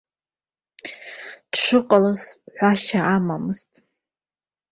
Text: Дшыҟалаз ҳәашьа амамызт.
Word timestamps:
Дшыҟалаз 1.51 2.21
ҳәашьа 2.55 3.01
амамызт. 3.15 3.71